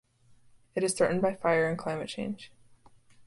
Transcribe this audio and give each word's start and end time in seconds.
It 0.73 0.83
is 0.83 0.95
threatened 0.95 1.21
by 1.21 1.35
fire 1.35 1.69
and 1.69 1.77
climate 1.77 2.09
change. 2.09 2.51